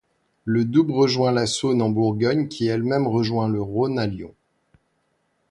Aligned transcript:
Le 0.45 0.65
Doubs 0.65 0.89
rejoint 0.91 1.31
la 1.31 1.45
Saône 1.45 1.79
en 1.79 1.91
Bourgogne 1.91 2.47
qui 2.47 2.65
elle-même 2.65 3.05
rejoint 3.05 3.47
le 3.47 3.61
Rhône 3.61 3.99
à 3.99 4.07
Lyon. 4.07 4.33